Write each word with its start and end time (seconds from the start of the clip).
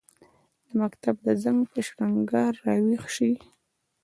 د 0.67 0.69
مکتب 0.81 1.15
د 1.25 1.27
زنګ، 1.43 1.59
په 1.71 1.79
شرنګهار 1.87 2.53
راویښ 2.65 3.03
شي 3.15 3.31